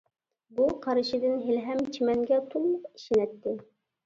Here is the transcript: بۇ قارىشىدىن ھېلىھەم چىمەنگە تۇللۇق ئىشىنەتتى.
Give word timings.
بۇ 0.59 0.69
قارىشىدىن 0.85 1.35
ھېلىھەم 1.49 1.83
چىمەنگە 1.99 2.41
تۇللۇق 2.55 2.89
ئىشىنەتتى. 2.95 3.55